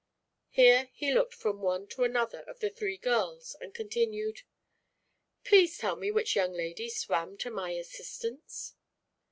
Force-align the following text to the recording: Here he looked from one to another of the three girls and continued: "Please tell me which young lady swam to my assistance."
Here 0.49 0.89
he 0.93 1.13
looked 1.13 1.35
from 1.35 1.61
one 1.61 1.85
to 1.89 2.03
another 2.03 2.39
of 2.47 2.59
the 2.59 2.71
three 2.71 2.97
girls 2.97 3.55
and 3.61 3.71
continued: 3.71 4.41
"Please 5.43 5.77
tell 5.77 5.95
me 5.95 6.09
which 6.09 6.35
young 6.35 6.53
lady 6.53 6.89
swam 6.89 7.37
to 7.37 7.51
my 7.51 7.69
assistance." 7.73 8.73